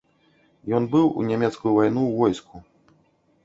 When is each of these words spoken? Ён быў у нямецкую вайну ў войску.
Ён 0.77 0.87
быў 0.95 1.05
у 1.21 1.27
нямецкую 1.29 1.77
вайну 1.77 2.01
ў 2.07 2.13
войску. 2.25 2.55